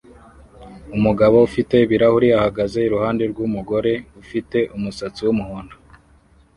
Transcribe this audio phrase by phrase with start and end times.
[0.97, 3.93] Umugabo ufite ibirahuri ahagaze iruhande rwumugore
[4.23, 5.73] ufite umusatsi wumuhondo